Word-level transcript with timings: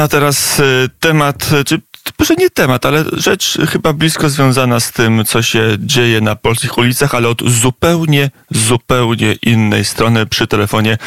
A 0.00 0.08
teraz 0.08 0.60
y, 0.60 0.88
temat, 1.00 1.52
y, 1.52 1.64
czy 1.64 1.80
może 2.18 2.34
nie 2.34 2.50
temat, 2.50 2.86
ale 2.86 3.04
rzecz 3.12 3.58
chyba 3.68 3.92
blisko 3.92 4.30
związana 4.30 4.80
z 4.80 4.92
tym, 4.92 5.24
co 5.24 5.42
się 5.42 5.76
dzieje 5.78 6.20
na 6.20 6.36
polskich 6.36 6.78
ulicach, 6.78 7.14
ale 7.14 7.28
od 7.28 7.42
zupełnie, 7.42 8.30
zupełnie 8.50 9.32
innej 9.32 9.84
strony 9.84 10.26
przy 10.26 10.46
telefonie 10.46 10.98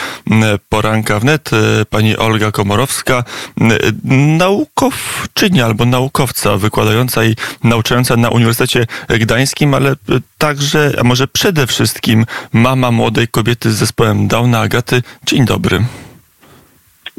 poranka 0.70 1.20
wnet 1.20 1.54
y, 1.54 1.86
pani 1.86 2.18
Olga 2.18 2.52
Komorowska, 2.52 3.24
naukowczyni 4.38 5.62
albo 5.62 5.86
naukowca 5.86 6.58
wykładająca 6.58 7.26
i 7.26 7.36
nauczająca 7.64 8.16
na 8.16 8.30
Uniwersytecie 8.30 8.88
Gdańskim, 9.10 9.74
ale 9.74 9.96
także, 10.38 10.94
a 11.00 11.04
może 11.04 11.28
przede 11.28 11.68
wszystkim 11.68 12.26
mama 12.54 12.92
młodej 12.92 13.28
kobiety 13.28 13.72
z 13.72 13.76
zespołem 13.76 14.28
Downa 14.28 14.60
Agaty. 14.60 15.04
Dzień 15.26 15.46
dobry. 15.46 15.86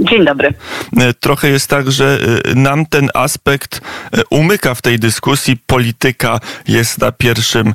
Dzień 0.01 0.25
dobry. 0.25 0.55
E, 0.97 1.15
trochę 1.15 1.49
jest 1.49 1.71
tak, 1.71 1.91
że 1.91 2.19
e, 2.45 2.55
nam 2.55 2.87
ten 2.87 3.09
aspekt 3.15 3.81
e, 4.13 4.23
umyka 4.31 4.75
w 4.75 4.83
tej 4.83 4.99
dyskusji. 4.99 5.57
Polityka 5.67 6.41
jest 6.69 6.99
na 6.99 7.13
pierwszym, 7.13 7.75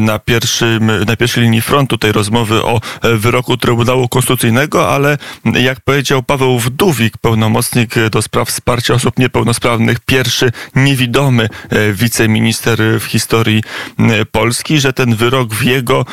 na 0.00 0.18
pierwszym, 0.18 0.90
na 1.06 1.16
pierwszej 1.16 1.42
linii 1.42 1.60
frontu 1.60 1.98
tej 1.98 2.12
rozmowy 2.12 2.64
o 2.64 2.80
wyroku 3.02 3.56
Trybunału 3.56 4.08
Konstytucyjnego, 4.08 4.94
ale 4.94 5.18
jak 5.44 5.80
powiedział 5.80 6.22
Paweł 6.22 6.58
Wdówik, 6.58 7.18
pełnomocnik 7.18 7.94
do 8.10 8.22
spraw 8.22 8.48
wsparcia 8.48 8.94
osób 8.94 9.18
niepełnosprawnych, 9.18 10.00
pierwszy 10.00 10.52
niewidomy 10.74 11.48
wiceminister 11.92 12.78
w 13.00 13.04
historii 13.04 13.62
Polski, 14.32 14.80
że 14.80 14.92
ten 14.92 15.14
wyrok 15.14 15.54
w 15.54 15.62
jego, 15.62 16.04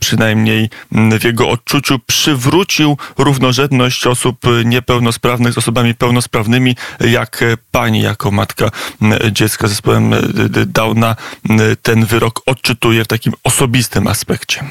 przynajmniej 0.00 0.70
w 0.92 1.24
jego 1.24 1.48
odczuciu, 1.48 1.98
przywrócił 2.06 2.98
równorzędność 3.18 4.06
osób 4.06 4.36
niepełnosprawnych 4.64 4.75
niepełnosprawnych 4.76 5.52
z 5.52 5.58
osobami 5.58 5.94
pełnosprawnymi, 5.94 6.76
jak 7.00 7.44
pani 7.72 8.00
jako 8.00 8.30
matka 8.30 8.70
dziecka 9.32 9.68
zespołem 9.68 10.14
Downa 10.66 11.16
ten 11.82 12.04
wyrok 12.04 12.42
odczytuje 12.46 13.04
w 13.04 13.06
takim 13.06 13.32
osobistym 13.44 14.06
aspekcie? 14.06 14.64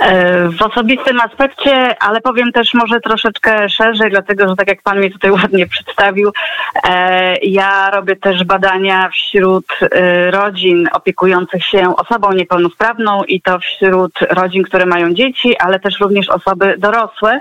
E, 0.00 0.48
w 0.48 0.62
osobistym 0.62 1.20
aspekcie, 1.20 2.02
ale 2.02 2.20
powiem 2.20 2.52
też 2.52 2.74
może 2.74 3.00
troszeczkę 3.00 3.68
szerzej, 3.68 4.10
dlatego 4.10 4.48
że 4.48 4.56
tak 4.56 4.68
jak 4.68 4.82
Pan 4.82 4.98
mnie 4.98 5.10
tutaj 5.10 5.30
ładnie 5.42 5.66
przedstawił, 5.66 6.32
e, 6.84 7.36
ja 7.36 7.90
robię 7.90 8.16
też 8.16 8.44
badania 8.44 9.08
wśród 9.08 9.66
e, 9.80 10.30
rodzin 10.30 10.88
opiekujących 10.92 11.66
się 11.66 11.96
osobą 11.96 12.32
niepełnosprawną 12.32 13.24
i 13.24 13.40
to 13.40 13.58
wśród 13.58 14.12
rodzin, 14.30 14.62
które 14.62 14.86
mają 14.86 15.14
dzieci, 15.14 15.58
ale 15.58 15.80
też 15.80 16.00
również 16.00 16.28
osoby 16.28 16.74
dorosłe. 16.78 17.40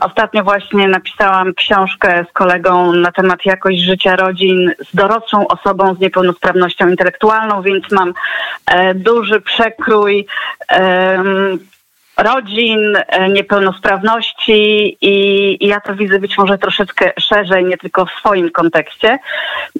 Ostatnio 0.00 0.44
właśnie 0.44 0.88
napisałam 0.88 1.54
książkę 1.54 2.24
z 2.30 2.32
kolegą 2.32 2.92
na 2.92 3.12
temat 3.12 3.46
jakość 3.46 3.80
życia 3.80 4.16
rodzin 4.16 4.72
z 4.90 4.96
dorosłą 4.96 5.46
osobą 5.48 5.94
z 5.94 6.00
niepełnosprawnością 6.00 6.88
intelektualną, 6.88 7.62
więc 7.62 7.84
mam 7.92 8.14
duży 8.94 9.40
przekrój 9.40 10.26
rodzin, 12.18 12.96
e, 12.96 13.28
niepełnosprawności 13.28 14.96
i, 15.00 15.66
ja 15.66 15.80
to 15.80 15.94
widzę 15.94 16.18
być 16.18 16.38
może 16.38 16.58
troszeczkę 16.58 17.12
szerzej, 17.20 17.64
nie 17.64 17.78
tylko 17.78 18.06
w 18.06 18.10
swoim 18.10 18.50
kontekście. 18.50 19.18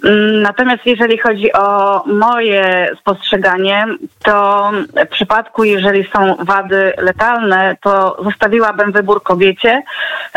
Mm, 0.04 0.42
natomiast 0.42 0.86
jeżeli 0.86 1.18
chodzi 1.18 1.52
o 1.52 2.02
moje 2.06 2.90
spostrzeganie, 3.00 3.86
to 4.24 4.70
w 5.06 5.08
przypadku, 5.08 5.64
jeżeli 5.64 6.08
są 6.12 6.36
wady 6.38 6.92
letalne, 6.98 7.76
to 7.82 8.16
zostawiłabym 8.24 8.92
wybór 8.92 9.22
kobiecie, 9.22 9.82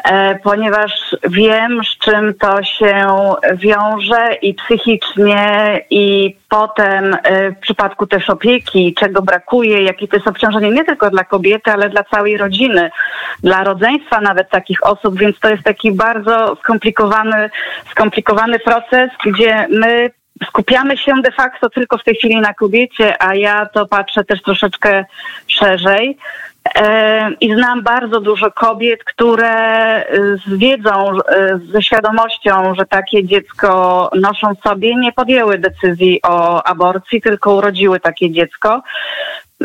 e, 0.04 0.40
ponieważ 0.40 1.16
wiem, 1.30 1.82
z 1.84 1.98
czym 1.98 2.34
to 2.34 2.64
się 2.64 3.08
wiąże 3.54 4.34
i 4.42 4.54
psychicznie, 4.54 5.82
i 5.90 6.36
potem 6.50 7.18
e, 7.24 7.52
w 7.52 7.60
przypadku 7.60 8.08
też 8.08 8.30
opieki, 8.30 8.94
czego 9.00 9.22
brakuje, 9.22 9.84
jakie 9.84 10.08
to 10.08 10.16
jest 10.16 10.28
obciążenie 10.28 10.72
nie 10.72 10.86
tylko 10.86 11.10
dla 11.10 11.24
kobiety, 11.24 11.72
ale 11.72 11.91
dla 11.92 12.04
całej 12.04 12.38
rodziny, 12.38 12.92
dla 13.44 13.64
rodzeństwa 13.64 14.22
nawet 14.22 14.50
takich 14.50 14.86
osób, 14.86 15.20
więc 15.20 15.40
to 15.40 15.50
jest 15.50 15.64
taki 15.64 15.92
bardzo 15.92 16.56
skomplikowany, 16.56 17.50
skomplikowany 17.92 18.60
proces, 18.60 19.10
gdzie 19.26 19.68
my 19.70 20.12
skupiamy 20.48 20.98
się 20.98 21.14
de 21.22 21.32
facto 21.32 21.70
tylko 21.70 21.98
w 21.98 22.04
tej 22.04 22.16
chwili 22.16 22.40
na 22.40 22.54
kobiecie, 22.54 23.24
a 23.24 23.36
ja 23.36 23.66
to 23.66 23.86
patrzę 23.86 24.24
też 24.24 24.42
troszeczkę 24.42 25.06
szerzej. 25.48 26.18
E, 26.76 27.32
I 27.42 27.54
znam 27.56 27.84
bardzo 27.84 28.22
dużo 28.22 28.52
kobiet, 28.52 29.04
które 29.04 29.52
z 30.46 30.58
wiedzą, 30.58 31.12
e, 31.30 31.60
ze 31.72 31.82
świadomością, 31.82 32.76
że 32.76 32.86
takie 32.86 33.24
dziecko 33.24 34.10
noszą 34.22 34.54
sobie, 34.64 34.96
nie 34.96 35.12
podjęły 35.12 35.58
decyzji 35.58 36.20
o 36.24 36.64
aborcji, 36.64 37.22
tylko 37.22 37.56
urodziły 37.56 38.00
takie 38.00 38.32
dziecko. 38.32 38.84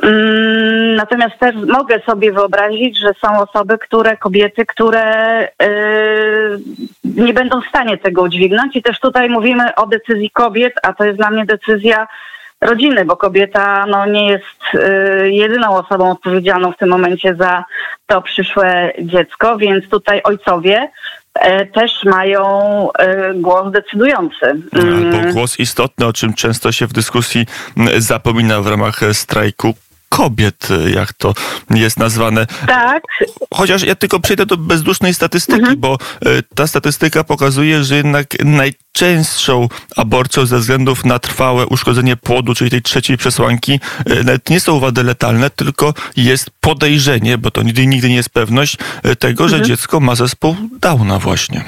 Mm, 0.03 0.95
natomiast 0.95 1.39
też 1.39 1.55
mogę 1.57 2.01
sobie 2.01 2.33
wyobrazić, 2.33 2.99
że 2.99 3.15
są 3.21 3.39
osoby, 3.39 3.79
które, 3.79 4.17
kobiety, 4.17 4.67
które 4.67 5.49
yy, 5.61 6.59
nie 7.05 7.35
będą 7.35 7.61
w 7.61 7.69
stanie 7.69 7.99
tego 7.99 8.23
udźwignąć. 8.23 8.77
I 8.77 8.83
też 8.83 9.01
tutaj 9.01 9.29
mówimy 9.29 9.75
o 9.75 9.87
decyzji 9.87 10.31
kobiet, 10.31 10.75
a 10.83 10.93
to 10.93 11.05
jest 11.05 11.19
dla 11.19 11.31
mnie 11.31 11.47
decyzja 11.47 12.07
rodziny, 12.61 13.05
bo 13.05 13.17
kobieta 13.17 13.87
no, 13.87 14.07
nie 14.07 14.27
jest 14.27 14.75
y, 14.75 15.31
jedyną 15.31 15.77
osobą 15.77 16.11
odpowiedzialną 16.11 16.73
w 16.73 16.77
tym 16.77 16.89
momencie 16.89 17.35
za 17.35 17.65
to 18.07 18.23
przyszłe 18.23 18.93
dziecko, 19.03 19.57
więc 19.57 19.89
tutaj 19.89 20.21
ojcowie 20.25 20.89
y, 21.37 21.67
też 21.67 22.05
mają 22.05 22.43
y, 22.91 23.35
głos 23.35 23.73
decydujący. 23.73 24.47
Albo 24.73 25.19
mm. 25.19 25.33
głos 25.33 25.61
istotny, 25.61 26.07
o 26.07 26.13
czym 26.13 26.35
często 26.35 26.73
się 26.73 26.87
w 26.87 26.93
dyskusji 26.93 27.47
zapomina 27.99 28.61
w 28.61 28.67
ramach 28.67 29.01
strajku 29.13 29.75
kobiet, 30.09 30.69
jak 30.95 31.13
to 31.13 31.35
jest 31.71 31.99
nazwane. 31.99 32.47
Tak. 32.67 33.03
Chociaż 33.55 33.83
ja 33.83 33.95
tylko 33.95 34.21
przejdę 34.21 34.47
do 34.47 34.57
bezdusznej 34.57 35.15
statystyki, 35.15 35.59
mhm. 35.59 35.81
bo 35.81 35.99
e, 36.27 36.43
ta 36.55 36.67
statystyka 36.67 37.25
pokazuje, 37.25 37.85
że 37.85 37.97
jednak 37.97 38.27
najczęstszą 38.45 39.69
aborcją 39.97 40.47
ze 40.47 40.59
względów 40.59 41.05
na 41.05 41.19
trwałe 41.19 41.67
uszkodzenie 41.67 42.17
płodu, 42.17 42.55
czyli 42.55 42.71
tej 42.71 42.83
trzeciej 42.83 43.17
przesłanki, 43.17 43.81
e, 44.07 44.15
nawet 44.15 44.51
nie 44.51 44.61
są 44.61 44.81
wady 44.81 45.03
letalne, 45.03 45.51
tylko 45.51 45.95
jest 46.17 46.51
podejrzenie, 46.61 47.39
bo 47.39 47.51
to 47.51 47.63
nigdy, 47.63 47.87
nigdy 47.87 48.09
nie 48.09 48.17
jest 48.17 48.31
pewność 48.31 48.77
tego, 49.19 49.45
mhm. 49.45 49.49
że 49.49 49.69
dziecko 49.69 50.01
ma 50.01 50.15
zespół 50.15 50.57
Downa 50.81 51.19
właśnie. 51.19 51.65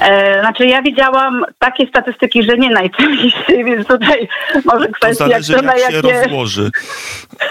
E, 0.00 0.40
znaczy 0.40 0.66
ja 0.66 0.82
widziałam 0.82 1.44
takie 1.58 1.86
statystyki, 1.86 2.42
że 2.42 2.56
nie 2.56 2.70
najczęściej, 2.70 3.64
więc 3.64 3.86
tutaj 3.86 4.28
może 4.64 4.88
kwestia, 4.88 5.26
jak, 5.26 5.48
jak, 5.48 5.92
się 5.92 6.22
rozłoży. 6.22 6.70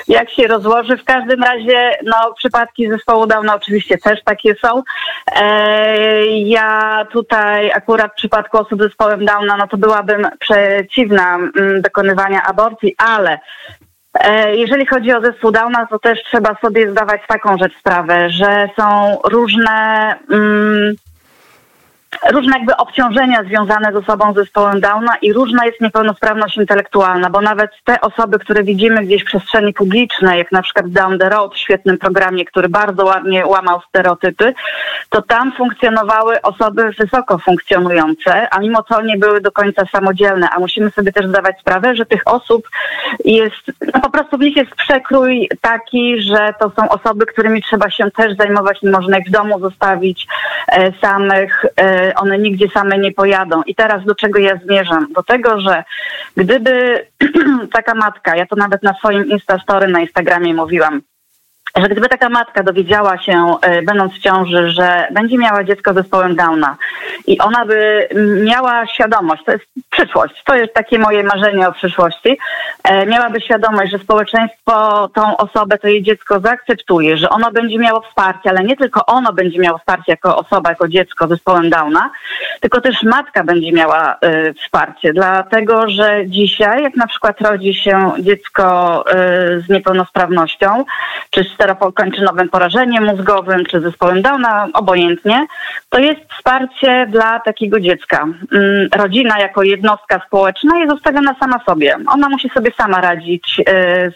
Jak 0.07 0.29
się 0.29 0.47
rozłoży. 0.47 0.97
W 0.97 1.03
każdym 1.03 1.43
razie 1.43 1.91
no, 2.03 2.33
przypadki 2.37 2.89
zespołu 2.89 3.27
Downa 3.27 3.55
oczywiście 3.55 3.97
też 3.97 4.23
takie 4.23 4.55
są. 4.55 4.83
E, 5.35 6.25
ja 6.25 7.05
tutaj 7.11 7.71
akurat 7.71 8.11
w 8.11 8.15
przypadku 8.15 8.57
osób 8.57 8.79
z 8.79 8.83
zespołem 8.83 9.25
Downa, 9.25 9.57
no 9.57 9.67
to 9.67 9.77
byłabym 9.77 10.27
przeciwna 10.39 11.35
mm, 11.35 11.81
dokonywania 11.81 12.43
aborcji, 12.43 12.95
ale 12.97 13.39
e, 14.13 14.55
jeżeli 14.55 14.85
chodzi 14.85 15.13
o 15.13 15.21
zespół 15.21 15.51
Downa, 15.51 15.85
to 15.85 15.99
też 15.99 16.23
trzeba 16.23 16.55
sobie 16.61 16.91
zdawać 16.91 17.21
taką 17.27 17.57
rzecz 17.57 17.77
sprawę, 17.79 18.29
że 18.29 18.69
są 18.79 19.17
różne... 19.23 20.15
Mm, 20.31 20.95
różne 22.31 22.57
jakby 22.57 22.77
obciążenia 22.77 23.43
związane 23.43 23.93
z 23.93 23.95
osobą 23.95 24.33
z 24.33 24.35
zespołem 24.35 24.81
Downa 24.81 25.15
i 25.21 25.33
różna 25.33 25.65
jest 25.65 25.81
niepełnosprawność 25.81 26.57
intelektualna, 26.57 27.29
bo 27.29 27.41
nawet 27.41 27.71
te 27.83 28.01
osoby, 28.01 28.39
które 28.39 28.63
widzimy 28.63 29.03
gdzieś 29.03 29.21
w 29.21 29.25
przestrzeni 29.25 29.73
publicznej, 29.73 30.39
jak 30.39 30.51
na 30.51 30.61
przykład 30.61 30.89
Down 30.89 31.19
the 31.19 31.29
Road 31.29 31.53
w 31.53 31.57
świetnym 31.57 31.97
programie, 31.97 32.45
który 32.45 32.69
bardzo 32.69 33.05
ładnie 33.05 33.45
łamał 33.45 33.81
stereotypy, 33.89 34.53
to 35.09 35.21
tam 35.21 35.51
funkcjonowały 35.51 36.41
osoby 36.41 36.91
wysoko 36.99 37.37
funkcjonujące, 37.37 38.47
a 38.53 38.59
mimo 38.59 38.83
to 38.83 39.01
nie 39.01 39.17
były 39.17 39.41
do 39.41 39.51
końca 39.51 39.85
samodzielne, 39.85 40.47
a 40.49 40.59
musimy 40.59 40.91
sobie 40.91 41.11
też 41.11 41.27
zdawać 41.27 41.59
sprawę, 41.59 41.95
że 41.95 42.05
tych 42.05 42.27
osób 42.27 42.69
jest, 43.25 43.71
no 43.93 44.01
po 44.01 44.09
prostu 44.09 44.37
w 44.37 44.41
nich 44.41 44.55
jest 44.55 44.75
przekrój 44.75 45.49
taki, 45.61 46.21
że 46.21 46.53
to 46.59 46.71
są 46.79 46.89
osoby, 46.89 47.25
którymi 47.25 47.61
trzeba 47.61 47.89
się 47.89 48.11
też 48.11 48.37
zajmować, 48.37 48.81
nie 48.81 48.91
można 48.91 49.17
ich 49.17 49.27
w 49.27 49.31
domu 49.31 49.59
zostawić 49.59 50.27
e, 50.67 50.91
samych, 51.01 51.65
e, 51.77 52.04
one 52.15 52.39
nigdzie 52.39 52.67
same 52.69 52.97
nie 52.97 53.11
pojadą. 53.11 53.63
I 53.63 53.75
teraz 53.75 54.05
do 54.05 54.15
czego 54.15 54.39
ja 54.39 54.57
zmierzam? 54.57 55.13
Do 55.13 55.23
tego, 55.23 55.61
że 55.61 55.83
gdyby 56.37 57.05
taka 57.73 57.95
matka, 57.95 58.35
ja 58.35 58.45
to 58.45 58.55
nawet 58.55 58.83
na 58.83 58.93
swoim 58.93 59.25
Instastory 59.25 59.87
na 59.87 59.99
Instagramie 59.99 60.53
mówiłam, 60.53 61.01
że 61.75 61.89
gdyby 61.89 62.09
taka 62.09 62.29
matka 62.29 62.63
dowiedziała 62.63 63.17
się, 63.17 63.55
e, 63.61 63.81
będąc 63.81 64.13
w 64.13 64.19
ciąży, 64.19 64.69
że 64.69 65.07
będzie 65.11 65.37
miała 65.37 65.63
dziecko 65.63 65.93
z 65.93 65.95
zespołem 65.95 66.35
Downa 66.35 66.77
i 67.27 67.39
ona 67.39 67.65
by 67.65 68.09
miała 68.43 68.87
świadomość, 68.87 69.43
to 69.45 69.51
jest 69.51 69.65
przyszłość, 69.89 70.43
to 70.45 70.55
jest 70.55 70.73
takie 70.73 70.99
moje 70.99 71.23
marzenie 71.23 71.67
o 71.67 71.71
przyszłości, 71.71 72.37
e, 72.83 73.05
miałaby 73.05 73.41
świadomość, 73.41 73.91
że 73.91 73.99
społeczeństwo 73.99 75.09
tą 75.13 75.37
osobę, 75.37 75.77
to 75.77 75.87
jej 75.87 76.03
dziecko 76.03 76.39
zaakceptuje, 76.39 77.17
że 77.17 77.29
ono 77.29 77.51
będzie 77.51 77.79
miało 77.79 78.01
wsparcie, 78.01 78.49
ale 78.49 78.63
nie 78.63 78.77
tylko 78.77 79.05
ono 79.05 79.33
będzie 79.33 79.59
miało 79.59 79.77
wsparcie 79.77 80.11
jako 80.11 80.37
osoba, 80.37 80.69
jako 80.69 80.87
dziecko 80.87 81.27
z 81.27 81.29
zespołem 81.29 81.69
Downa, 81.69 82.09
tylko 82.59 82.81
też 82.81 83.03
matka 83.03 83.43
będzie 83.43 83.71
miała 83.71 84.17
y, 84.25 84.53
wsparcie, 84.53 85.13
dlatego 85.13 85.89
że 85.89 86.23
dzisiaj, 86.27 86.83
jak 86.83 86.95
na 86.95 87.07
przykład 87.07 87.41
rodzi 87.41 87.73
się 87.73 88.11
dziecko 88.19 89.03
z 89.65 89.69
niepełnosprawnością, 89.69 90.85
czy 91.29 91.43
z 91.43 91.57
steropokończynowym 91.65 92.49
porażeniem 92.49 93.05
mózgowym, 93.05 93.65
czy 93.65 93.81
zespołem 93.81 94.21
Downa, 94.21 94.67
obojętnie, 94.73 95.47
to 95.89 95.99
jest 95.99 96.21
wsparcie 96.33 97.07
dla 97.09 97.39
takiego 97.39 97.79
dziecka. 97.79 98.27
Y, 98.53 98.89
rodzina 98.97 99.39
jako 99.39 99.63
jednostka 99.63 100.21
społeczna 100.27 100.77
jest 100.77 100.91
zostawiona 100.91 101.35
sama 101.39 101.59
sobie. 101.65 101.95
Ona 102.07 102.29
musi 102.29 102.49
sobie 102.49 102.71
sama 102.77 103.01
radzić 103.01 103.59
y, 103.59 103.63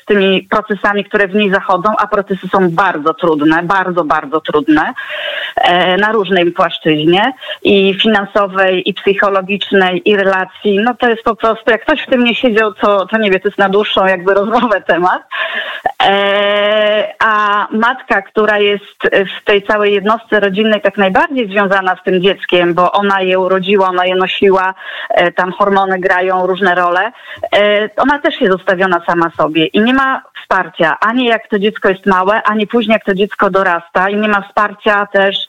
z 0.01 0.05
tymi 0.05 0.47
procesami, 0.49 1.03
które 1.05 1.27
w 1.27 1.35
niej 1.35 1.51
zachodzą, 1.51 1.89
a 1.97 2.07
procesy 2.07 2.47
są 2.47 2.69
bardzo 2.69 3.13
trudne, 3.13 3.63
bardzo, 3.63 4.03
bardzo 4.03 4.41
trudne 4.41 4.93
e, 5.55 5.97
na 5.97 6.11
różnej 6.11 6.51
płaszczyźnie 6.51 7.33
i 7.63 7.93
finansowej, 8.01 8.89
i 8.89 8.93
psychologicznej, 8.93 10.01
i 10.09 10.15
relacji. 10.15 10.79
No 10.83 10.93
to 10.93 11.09
jest 11.09 11.23
po 11.23 11.35
prostu, 11.35 11.71
jak 11.71 11.81
ktoś 11.81 12.01
w 12.01 12.09
tym 12.09 12.23
nie 12.23 12.35
siedział, 12.35 12.73
to, 12.73 13.05
to 13.05 13.17
nie 13.17 13.31
wie, 13.31 13.39
to 13.39 13.47
jest 13.47 13.57
na 13.57 13.69
dłuższą 13.69 14.05
jakby 14.05 14.33
rozmowę 14.33 14.81
temat. 14.81 15.23
E, 16.09 17.13
a 17.19 17.67
matka, 17.71 18.21
która 18.21 18.59
jest 18.59 19.09
w 19.39 19.43
tej 19.45 19.63
całej 19.63 19.93
jednostce 19.93 20.39
rodzinnej 20.39 20.81
tak 20.81 20.97
najbardziej 20.97 21.49
związana 21.49 21.95
z 21.95 22.03
tym 22.03 22.21
dzieckiem, 22.21 22.73
bo 22.73 22.91
ona 22.91 23.21
je 23.21 23.39
urodziła, 23.39 23.87
ona 23.87 24.05
je 24.05 24.15
nosiła, 24.15 24.73
e, 25.09 25.31
tam 25.31 25.51
hormony 25.51 25.99
grają 25.99 26.47
różne 26.47 26.75
role, 26.75 27.11
ona 27.97 28.19
też 28.19 28.41
jest 28.41 28.53
zostawiona 28.53 29.01
sama 29.05 29.31
sobie 29.37 29.65
i 29.65 29.79
nie 29.81 29.93
ma 29.93 30.23
wsparcia, 30.41 30.97
ani 30.99 31.25
jak 31.25 31.47
to 31.47 31.59
dziecko 31.59 31.89
jest 31.89 32.05
małe, 32.05 32.43
ani 32.43 32.67
później 32.67 32.93
jak 32.93 33.05
to 33.05 33.13
dziecko 33.13 33.49
dorasta 33.49 34.09
i 34.09 34.15
nie 34.15 34.27
ma 34.27 34.41
wsparcia 34.41 35.05
też 35.05 35.47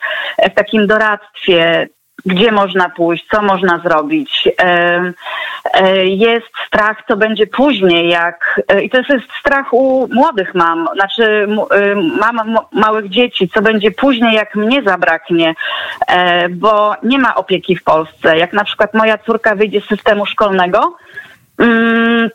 w 0.51 0.53
takim 0.53 0.87
doradztwie, 0.87 1.87
gdzie 2.25 2.51
można 2.51 2.89
pójść, 2.89 3.27
co 3.31 3.41
można 3.41 3.79
zrobić. 3.79 4.49
Jest 6.03 6.47
strach, 6.67 7.03
co 7.07 7.17
będzie 7.17 7.47
później, 7.47 8.09
jak. 8.09 8.61
I 8.83 8.89
to 8.89 8.97
jest 8.97 9.31
strach 9.39 9.73
u 9.73 10.07
młodych 10.13 10.55
mam, 10.55 10.87
znaczy 10.93 11.47
mam 12.19 12.57
małych 12.71 13.09
dzieci, 13.09 13.49
co 13.49 13.61
będzie 13.61 13.91
później, 13.91 14.35
jak 14.35 14.55
mnie 14.55 14.83
zabraknie, 14.83 15.55
e, 16.07 16.49
bo 16.49 16.95
nie 17.03 17.19
ma 17.19 17.35
opieki 17.35 17.75
w 17.75 17.83
Polsce. 17.83 18.37
Jak 18.37 18.53
na 18.53 18.63
przykład 18.63 18.93
moja 18.93 19.17
córka 19.17 19.55
wyjdzie 19.55 19.81
z 19.81 19.85
systemu 19.85 20.25
szkolnego, 20.25 20.97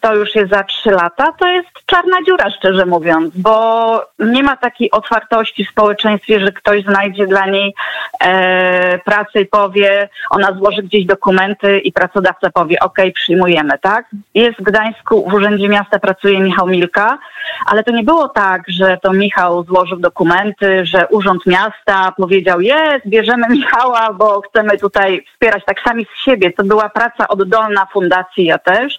to 0.00 0.14
już 0.14 0.34
jest 0.34 0.50
za 0.50 0.64
trzy 0.64 0.90
lata, 0.90 1.32
to 1.38 1.48
jest 1.48 1.68
czarna 1.86 2.16
dziura, 2.26 2.50
szczerze 2.50 2.86
mówiąc, 2.86 3.36
bo 3.36 4.02
nie 4.18 4.42
ma 4.42 4.56
takiej 4.56 4.90
otwartości 4.90 5.64
w 5.64 5.70
społeczeństwie, 5.70 6.40
że 6.40 6.52
ktoś 6.52 6.84
znajdzie 6.84 7.26
dla 7.26 7.46
niej 7.46 7.74
e, 8.20 8.98
pracę 8.98 9.40
i 9.40 9.46
powie, 9.46 10.08
ona 10.30 10.52
złoży 10.52 10.82
gdzieś 10.82 11.06
dokumenty 11.06 11.78
i 11.78 11.92
pracodawca 11.92 12.50
powie, 12.50 12.80
ok, 12.80 12.98
przyjmujemy, 13.14 13.78
tak? 13.80 14.06
Jest 14.34 14.58
w 14.58 14.62
Gdańsku, 14.62 15.30
w 15.30 15.34
Urzędzie 15.34 15.68
Miasta 15.68 15.98
pracuje 15.98 16.40
Michał 16.40 16.66
Milka, 16.66 17.18
ale 17.66 17.84
to 17.84 17.92
nie 17.92 18.02
było 18.02 18.28
tak, 18.28 18.62
że 18.68 18.98
to 19.02 19.12
Michał 19.12 19.64
złożył 19.64 19.98
dokumenty, 19.98 20.86
że 20.86 21.06
Urząd 21.08 21.46
Miasta 21.46 22.12
powiedział, 22.16 22.60
jest, 22.60 23.06
bierzemy 23.06 23.48
Michała, 23.48 24.12
bo 24.12 24.40
chcemy 24.40 24.78
tutaj 24.78 25.24
wspierać 25.32 25.64
tak 25.66 25.80
sami 25.80 26.06
z 26.14 26.24
siebie. 26.24 26.52
To 26.52 26.64
była 26.64 26.88
praca 26.88 27.28
oddolna 27.28 27.86
fundacji, 27.92 28.44
ja 28.44 28.58
też 28.58 28.98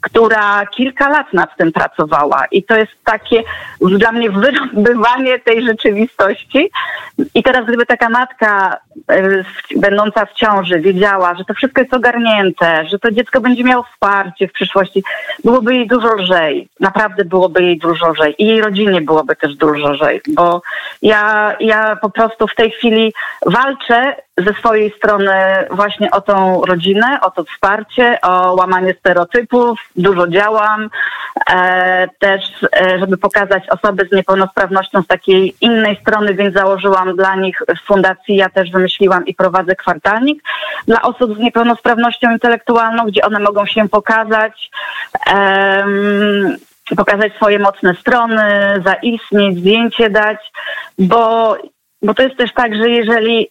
która 0.00 0.66
kilka 0.66 1.08
lat 1.08 1.32
nad 1.32 1.56
tym 1.56 1.72
pracowała. 1.72 2.44
I 2.50 2.62
to 2.62 2.76
jest 2.76 2.92
takie 3.04 3.42
dla 3.80 4.12
mnie 4.12 4.30
wyrobywanie 4.30 5.38
tej 5.38 5.62
rzeczywistości. 5.62 6.70
I 7.34 7.42
teraz 7.42 7.66
gdyby 7.66 7.86
taka 7.86 8.08
matka 8.08 8.76
e, 9.10 9.44
będąca 9.76 10.26
w 10.26 10.32
ciąży 10.32 10.80
wiedziała, 10.80 11.34
że 11.34 11.44
to 11.44 11.54
wszystko 11.54 11.80
jest 11.80 11.94
ogarnięte, 11.94 12.86
że 12.86 12.98
to 12.98 13.10
dziecko 13.10 13.40
będzie 13.40 13.64
miało 13.64 13.82
wsparcie 13.82 14.48
w 14.48 14.52
przyszłości, 14.52 15.04
byłoby 15.44 15.74
jej 15.74 15.86
dużo 15.86 16.14
lżej. 16.14 16.68
Naprawdę 16.80 17.24
byłoby 17.24 17.62
jej 17.62 17.78
dużo 17.78 18.10
lżej. 18.10 18.34
I 18.38 18.46
jej 18.46 18.60
rodzinie 18.60 19.00
byłoby 19.00 19.36
też 19.36 19.54
dużo 19.54 19.90
lżej, 19.90 20.20
bo 20.28 20.62
ja, 21.02 21.56
ja 21.60 21.96
po 21.96 22.10
prostu 22.10 22.46
w 22.46 22.54
tej 22.54 22.70
chwili 22.70 23.12
walczę 23.46 24.16
ze 24.36 24.54
swojej 24.54 24.90
strony 24.90 25.32
właśnie 25.70 26.10
o 26.10 26.20
tą 26.20 26.62
rodzinę, 26.64 27.18
o 27.22 27.30
to 27.30 27.44
wsparcie, 27.44 28.18
o 28.22 28.54
łamanie 28.54 28.94
stereotypów. 28.94 29.80
Dużo 29.96 30.28
działam. 30.28 30.90
E, 31.50 32.08
też, 32.18 32.42
e, 32.80 32.98
żeby 32.98 33.16
pokazać 33.16 33.68
osoby 33.68 34.08
z 34.10 34.12
niepełnosprawnością 34.12 35.02
z 35.02 35.06
takiej 35.06 35.54
innej 35.60 35.96
strony, 36.00 36.34
więc 36.34 36.54
założyłam 36.54 37.16
dla 37.16 37.36
nich 37.36 37.62
w 37.82 37.86
fundacji, 37.86 38.36
ja 38.36 38.48
też 38.48 38.70
wymyśliłam 38.70 39.26
i 39.26 39.34
prowadzę 39.34 39.76
kwartalnik 39.76 40.42
dla 40.86 41.02
osób 41.02 41.36
z 41.36 41.38
niepełnosprawnością 41.38 42.32
intelektualną, 42.32 43.06
gdzie 43.06 43.24
one 43.24 43.40
mogą 43.40 43.66
się 43.66 43.88
pokazać. 43.88 44.70
E, 45.26 45.84
pokazać 46.96 47.32
swoje 47.34 47.58
mocne 47.58 47.94
strony, 47.94 48.42
zaistnieć, 48.84 49.58
zdjęcie 49.58 50.10
dać, 50.10 50.52
bo, 50.98 51.56
bo 52.02 52.14
to 52.14 52.22
jest 52.22 52.36
też 52.36 52.52
tak, 52.52 52.76
że 52.76 52.90
jeżeli 52.90 53.50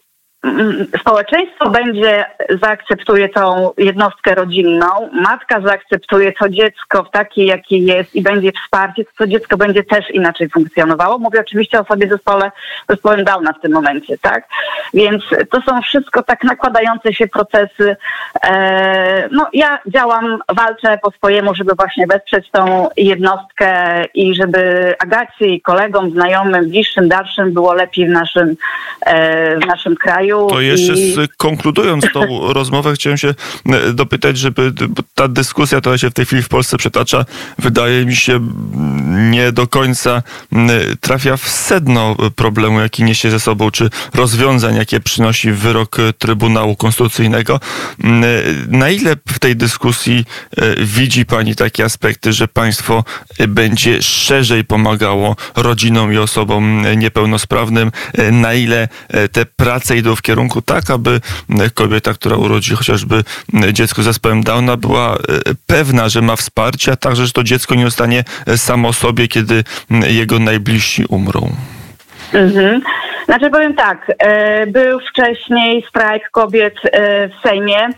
społeczeństwo 0.99 1.69
będzie, 1.69 2.25
zaakceptuje 2.61 3.29
tą 3.29 3.71
jednostkę 3.77 4.35
rodzinną, 4.35 4.85
matka 5.11 5.61
zaakceptuje 5.61 6.33
to 6.33 6.49
dziecko 6.49 7.03
w 7.03 7.11
takiej, 7.11 7.45
jakie 7.45 7.77
jest 7.77 8.15
i 8.15 8.21
będzie 8.21 8.51
wsparcie, 8.51 9.05
to, 9.05 9.11
to 9.17 9.27
dziecko 9.27 9.57
będzie 9.57 9.83
też 9.83 10.09
inaczej 10.09 10.49
funkcjonowało. 10.49 11.19
Mówię 11.19 11.39
oczywiście 11.39 11.79
o 11.79 11.83
sobie 11.83 12.07
zespole, 12.07 12.51
zespołem 12.89 13.23
Downa 13.23 13.53
w 13.53 13.61
tym 13.61 13.71
momencie, 13.71 14.17
tak? 14.17 14.47
Więc 14.93 15.23
to 15.51 15.61
są 15.61 15.81
wszystko 15.81 16.23
tak 16.23 16.43
nakładające 16.43 17.13
się 17.13 17.27
procesy. 17.27 17.95
E, 18.43 19.29
no 19.31 19.47
ja 19.53 19.79
działam, 19.87 20.39
walczę 20.55 20.99
po 21.01 21.11
swojemu, 21.11 21.55
żeby 21.55 21.73
właśnie 21.75 22.07
wesprzeć 22.07 22.51
tą 22.51 22.89
jednostkę 22.97 24.03
i 24.13 24.35
żeby 24.35 24.93
Agacie 24.99 25.47
i 25.47 25.61
kolegom, 25.61 26.11
znajomym, 26.11 26.69
bliższym, 26.69 27.09
dalszym 27.09 27.53
było 27.53 27.73
lepiej 27.73 28.07
w 28.07 28.09
naszym, 28.09 28.55
e, 29.05 29.59
w 29.59 29.65
naszym 29.65 29.95
kraju 29.95 30.32
to 30.50 30.62
jeszcze 30.62 30.94
i... 30.94 31.15
konkludując 31.38 32.06
tą 32.13 32.21
rozmowę, 32.53 32.94
chciałem 32.94 33.18
się 33.18 33.33
e, 33.65 33.94
dopytać, 33.94 34.38
żeby 34.38 34.74
ta 35.15 35.27
dyskusja, 35.27 35.81
która 35.81 35.97
się 35.97 36.09
w 36.09 36.13
tej 36.13 36.25
chwili 36.25 36.44
w 36.44 36.50
Polsce 36.50 36.77
przetacza, 36.77 37.25
wydaje 37.59 38.06
mi 38.06 38.15
się 38.15 38.39
nie 39.31 39.51
do 39.51 39.68
końca 39.68 40.24
trafia 41.00 41.38
w 41.38 41.50
sedno 41.50 42.15
problemu, 42.35 42.80
jaki 42.80 43.03
niesie 43.03 43.30
ze 43.31 43.39
sobą, 43.39 43.71
czy 43.71 43.89
rozwiązań, 44.13 44.75
jakie 44.75 45.00
przynosi 45.00 45.51
wyrok 45.51 45.97
Trybunału 46.18 46.75
Konstytucyjnego. 46.75 47.59
Na 48.68 48.89
ile 48.89 49.15
w 49.27 49.39
tej 49.39 49.55
dyskusji 49.55 50.25
e, 50.57 50.86
widzi 50.86 51.25
Pani 51.25 51.55
takie 51.55 51.86
aspekty, 51.86 52.34
że 52.34 52.48
państwo 52.48 53.03
będzie 53.48 54.01
szerzej 54.01 54.65
pomagało 54.65 55.36
rodzinom 55.55 56.13
i 56.13 56.17
osobom 56.17 56.86
niepełnosprawnym? 56.98 57.91
E, 58.13 58.31
na 58.31 58.53
ile 58.53 58.88
te 59.31 59.46
prace 59.46 59.98
idą 59.98 60.15
w 60.15 60.22
kierunku 60.24 60.62
tak, 60.62 60.89
aby 60.89 61.22
kobieta, 61.74 62.13
która 62.13 62.36
urodzi 62.36 62.75
chociażby 62.75 63.24
dziecko 63.74 64.01
z 64.01 64.06
zespołem 64.06 64.44
Downa, 64.44 64.77
była 64.77 65.15
e, 65.15 65.18
pewna, 65.68 66.10
że 66.10 66.22
ma 66.22 66.36
wsparcie, 66.36 66.92
a 66.92 66.96
także, 66.96 67.25
że 67.25 67.32
to 67.32 67.44
dziecko 67.44 67.75
nie 67.75 67.86
zostanie 67.86 68.24
samo 68.56 68.94
sobie, 68.94 69.27
kiedy 69.27 69.63
jego 70.08 70.39
najbliżsi 70.39 71.06
umrą. 71.06 71.50
Mhm. 72.34 72.82
Znaczy 73.25 73.50
powiem 73.50 73.75
tak, 73.75 74.12
e, 74.20 74.68
był 74.68 75.00
wcześniej 75.00 75.86
strajk 75.89 76.30
kobiet 76.32 76.74
e, 76.84 77.27
w 77.27 77.32
Sejmie, 77.44 77.89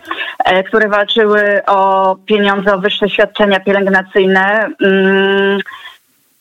które 0.67 0.87
walczyły 0.89 1.65
o 1.65 2.15
pieniądze, 2.25 2.73
o 2.73 2.79
wyższe 2.79 3.09
świadczenia 3.09 3.59
pielęgnacyjne. 3.59 4.69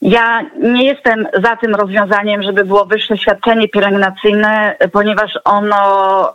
Ja 0.04 0.42
nie 0.58 0.84
jestem 0.84 1.28
za 1.42 1.56
tym 1.56 1.74
rozwiązaniem, 1.74 2.42
żeby 2.42 2.64
było 2.64 2.84
wyższe 2.84 3.18
świadczenie 3.18 3.68
pielęgnacyjne, 3.68 4.76
ponieważ 4.92 5.38
ono 5.44 6.34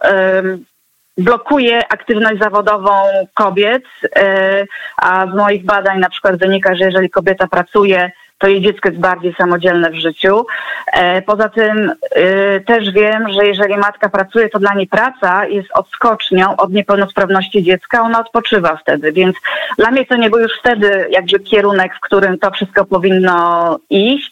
blokuje 1.17 1.93
aktywność 1.93 2.39
zawodową 2.39 2.91
kobiet, 3.33 3.83
e, 4.15 4.65
a 4.97 5.27
z 5.31 5.35
moich 5.35 5.65
badań 5.65 5.99
na 5.99 6.09
przykład 6.09 6.39
wynika, 6.39 6.75
że 6.75 6.85
jeżeli 6.85 7.09
kobieta 7.09 7.47
pracuje 7.47 8.11
to 8.39 8.47
jej 8.47 8.61
dziecko 8.61 8.89
jest 8.89 9.01
bardziej 9.01 9.33
samodzielne 9.33 9.89
w 9.89 9.95
życiu. 9.95 10.45
E, 10.93 11.21
poza 11.21 11.49
tym 11.49 11.91
e, 12.11 12.59
też 12.59 12.91
wiem, 12.91 13.29
że 13.29 13.45
jeżeli 13.45 13.77
matka 13.77 14.09
pracuje, 14.09 14.49
to 14.49 14.59
dla 14.59 14.73
niej 14.73 14.87
praca 14.87 15.45
jest 15.45 15.69
odskocznią 15.73 16.55
od 16.55 16.73
niepełnosprawności 16.73 17.63
dziecka, 17.63 18.01
ona 18.01 18.19
odpoczywa 18.19 18.77
wtedy, 18.77 19.11
więc 19.11 19.35
dla 19.77 19.91
mnie 19.91 20.05
to 20.05 20.15
nie 20.15 20.29
był 20.29 20.39
już 20.39 20.51
wtedy 20.59 21.07
jakby 21.09 21.39
kierunek, 21.39 21.95
w 21.95 21.99
którym 21.99 22.39
to 22.39 22.51
wszystko 22.51 22.85
powinno 22.85 23.79
iść. 23.89 24.31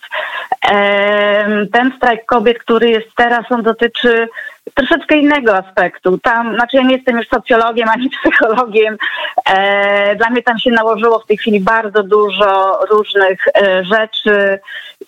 Ten 1.72 1.92
strajk 1.98 2.26
kobiet, 2.26 2.60
który 2.60 2.90
jest 2.90 3.08
teraz, 3.16 3.46
on 3.50 3.64
dotyczy 3.64 4.28
troszeczkę 4.74 5.18
innego 5.18 5.58
aspektu. 5.58 6.18
Tam, 6.18 6.56
znaczy 6.56 6.78
ja 6.78 6.84
nie 6.84 6.96
jestem 6.96 7.18
już 7.18 7.28
socjologiem 7.28 7.90
ani 7.90 8.10
psychologiem. 8.20 8.98
E, 9.46 10.16
dla 10.16 10.30
mnie 10.30 10.44
tam 10.44 10.60
się 10.60 10.72
nałożyło 10.72 11.20
w 11.20 11.28
tej 11.28 11.38
chwili 11.38 11.60
bardzo 11.60 12.04
dużo 12.04 12.80
różnych 12.90 13.48
e, 13.48 13.84
rzeczy 13.84 14.60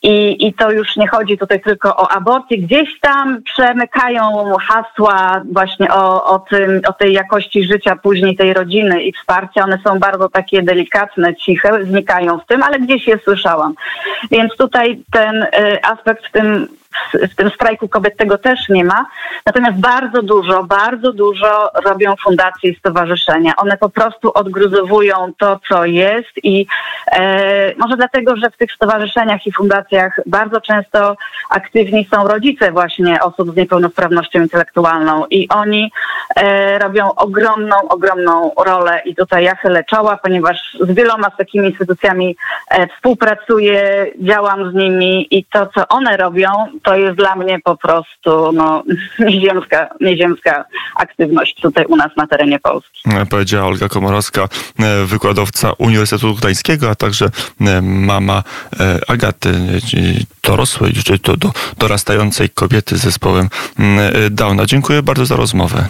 i, 0.03 0.47
i 0.47 0.53
to 0.53 0.71
już 0.71 0.95
nie 0.95 1.07
chodzi 1.07 1.37
tutaj 1.37 1.61
tylko 1.61 1.97
o 1.97 2.11
aborcję. 2.11 2.57
Gdzieś 2.57 2.99
tam 2.99 3.43
przemykają 3.43 4.53
hasła 4.67 5.41
właśnie 5.51 5.93
o, 5.93 6.23
o, 6.25 6.39
tym, 6.39 6.81
o 6.87 6.93
tej 6.93 7.13
jakości 7.13 7.63
życia 7.63 7.95
później 7.95 8.35
tej 8.35 8.53
rodziny 8.53 9.03
i 9.03 9.13
wsparcia. 9.13 9.63
One 9.63 9.79
są 9.83 9.99
bardzo 9.99 10.29
takie 10.29 10.61
delikatne, 10.61 11.35
ciche, 11.35 11.85
znikają 11.85 12.39
w 12.39 12.45
tym, 12.45 12.63
ale 12.63 12.79
gdzieś 12.79 13.07
je 13.07 13.19
słyszałam. 13.23 13.73
Więc 14.31 14.57
tutaj 14.57 15.01
ten 15.11 15.43
e, 15.43 15.85
aspekt 15.85 16.25
w 16.27 16.31
tym 16.31 16.67
w 17.13 17.35
tym 17.35 17.49
strajku 17.49 17.87
kobiet 17.87 18.17
tego 18.17 18.37
też 18.37 18.69
nie 18.69 18.85
ma. 18.85 19.05
Natomiast 19.45 19.77
bardzo 19.77 20.21
dużo, 20.21 20.63
bardzo 20.63 21.13
dużo 21.13 21.71
robią 21.85 22.15
fundacje 22.23 22.71
i 22.71 22.75
stowarzyszenia. 22.75 23.53
One 23.57 23.77
po 23.77 23.89
prostu 23.89 24.31
odgruzowują 24.33 25.31
to, 25.37 25.59
co 25.69 25.85
jest 25.85 26.29
i 26.43 26.65
e, 27.11 27.75
może 27.77 27.97
dlatego, 27.97 28.35
że 28.35 28.49
w 28.49 28.57
tych 28.57 28.71
stowarzyszeniach 28.71 29.47
i 29.47 29.51
fundacjach 29.51 30.19
bardzo 30.25 30.61
często 30.61 31.15
aktywni 31.49 32.07
są 32.11 32.27
rodzice 32.27 32.71
właśnie 32.71 33.19
osób 33.21 33.51
z 33.53 33.55
niepełnosprawnością 33.55 34.41
intelektualną 34.41 35.25
i 35.29 35.49
oni 35.49 35.91
e, 36.35 36.79
robią 36.79 37.15
ogromną, 37.15 37.75
ogromną 37.89 38.51
rolę 38.65 39.01
i 39.05 39.15
tutaj 39.15 39.43
ja 39.43 39.55
chylę 39.55 39.83
czoła, 39.83 40.17
ponieważ 40.17 40.77
z 40.79 40.91
wieloma 40.91 41.29
z 41.29 41.37
takimi 41.37 41.67
instytucjami 41.67 42.35
e, 42.69 42.87
współpracuję, 42.87 44.05
działam 44.19 44.71
z 44.71 44.73
nimi 44.73 45.27
i 45.31 45.45
to, 45.45 45.67
co 45.67 45.87
one 45.87 46.17
robią, 46.17 46.49
to 46.89 46.95
jest 46.95 47.17
dla 47.17 47.35
mnie 47.35 47.59
po 47.63 47.77
prostu 47.77 48.51
no, 48.51 48.83
nieziemska, 49.29 49.89
nieziemska 50.01 50.65
aktywność 50.95 51.55
tutaj 51.61 51.85
u 51.85 51.95
nas 51.95 52.11
na 52.17 52.27
terenie 52.27 52.59
Polski. 52.59 53.09
Powiedziała 53.29 53.67
Olga 53.67 53.89
Komorowska, 53.89 54.47
e, 54.79 55.05
wykładowca 55.05 55.71
Uniwersytetu 55.77 56.35
Gdańskiego, 56.35 56.89
a 56.89 56.95
także 56.95 57.25
e, 57.61 57.81
mama 57.81 58.43
e, 58.79 58.99
Agaty, 59.07 59.53
dorosłej, 60.43 60.93
czy 60.93 61.19
to 61.19 61.37
do, 61.37 61.51
dorastającej 61.77 62.49
kobiety 62.49 62.97
z 62.97 63.01
zespołem 63.01 63.49
Downa. 64.31 64.65
Dziękuję 64.65 65.03
bardzo 65.03 65.25
za 65.25 65.35
rozmowę. 65.35 65.85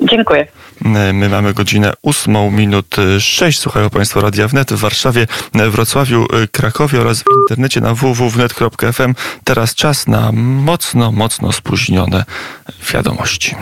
Dziękuję. 0.00 0.46
My 0.84 1.28
mamy 1.28 1.54
godzinę 1.54 1.92
8 2.02 2.56
minut 2.56 2.96
6. 3.18 3.58
Słuchają 3.58 3.90
Państwo 3.90 4.20
Radia 4.20 4.48
Wnet 4.48 4.72
w 4.72 4.76
Warszawie, 4.78 5.26
Wrocławiu, 5.70 6.26
Krakowie 6.52 7.00
oraz 7.00 7.22
w 7.22 7.24
internecie 7.42 7.80
na 7.80 7.94
www.wnet.fm. 7.94 9.14
Teraz 9.44 9.74
czas 9.74 10.06
na 10.06 10.32
mocno, 10.32 11.12
mocno 11.12 11.52
spóźnione 11.52 12.24
wiadomości. 12.92 13.56